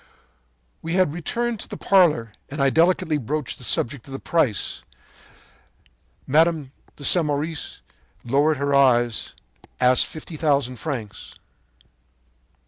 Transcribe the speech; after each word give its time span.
“When 0.81 0.93
we 0.93 0.97
had 0.97 1.13
returned 1.13 1.59
to 1.59 1.67
the 1.67 1.77
parlor 1.77 2.33
I 2.51 2.71
delicately 2.71 3.19
broached 3.19 3.59
the 3.59 3.63
subject 3.63 4.07
of 4.07 4.13
the 4.13 4.19
price. 4.19 4.81
Mme. 6.25 6.71
Samoris, 6.97 7.81
lowering 8.23 8.57
her 8.57 8.73
eyes, 8.73 9.35
asked 9.79 10.07
fifty 10.07 10.37
thousand 10.37 10.77
francs. 10.77 11.35